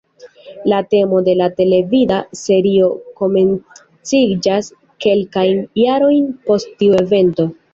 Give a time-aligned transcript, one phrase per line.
[0.71, 2.89] La temo de la televida serio
[3.21, 4.73] komenciĝas
[5.07, 7.51] kelkajn jarojn post tiu evento.